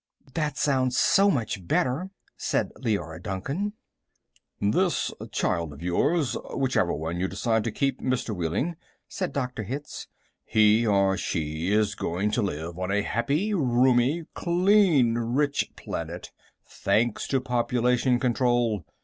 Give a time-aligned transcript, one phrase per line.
[0.33, 3.73] "That sounds so much better," said Leora Duncan.
[4.59, 8.35] "This child of yours whichever one you decide to keep, Mr.
[8.35, 8.77] Wehling,"
[9.07, 9.61] said Dr.
[9.61, 10.07] Hitz.
[10.43, 16.31] "He or she is going to live on a happy, roomy, clean, rich planet,
[16.65, 18.83] thanks to population control.